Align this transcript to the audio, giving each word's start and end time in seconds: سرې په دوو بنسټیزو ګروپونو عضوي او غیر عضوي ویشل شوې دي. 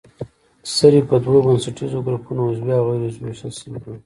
سرې 0.75 1.01
په 1.09 1.15
دوو 1.23 1.45
بنسټیزو 1.45 1.99
ګروپونو 2.05 2.41
عضوي 2.49 2.73
او 2.77 2.85
غیر 2.89 3.01
عضوي 3.07 3.19
ویشل 3.25 3.51
شوې 3.59 3.77
دي. 3.83 3.93